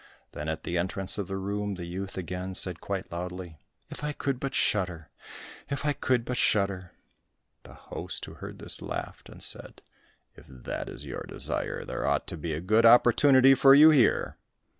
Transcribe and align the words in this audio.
Then 0.31 0.49
at 0.49 0.63
the 0.63 0.79
entrance 0.79 1.19
of 1.19 1.27
the 1.27 1.37
room 1.37 1.75
the 1.75 1.85
youth 1.85 2.17
again 2.17 2.55
said 2.55 2.81
quite 2.81 3.11
loudly, 3.11 3.59
"If 3.91 4.03
I 4.03 4.13
could 4.13 4.39
but 4.39 4.55
shudder! 4.55 5.09
If 5.69 5.85
I 5.85 5.93
could 5.93 6.25
but 6.25 6.37
shudder!" 6.37 6.91
The 7.61 7.75
host 7.75 8.25
who 8.25 8.33
heard 8.33 8.57
this, 8.57 8.81
laughed 8.81 9.29
and 9.29 9.43
said, 9.43 9.83
"If 10.33 10.45
that 10.49 10.89
is 10.89 11.05
your 11.05 11.25
desire, 11.27 11.85
there 11.85 12.03
ought 12.07 12.25
to 12.29 12.35
be 12.37 12.53
a 12.55 12.61
good 12.61 12.83
opportunity 12.83 13.53
for 13.53 13.75
you 13.75 13.91
here." 13.91 14.37